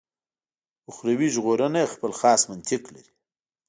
[0.89, 3.13] اخروي ژغورنه خپل خاص منطق لري.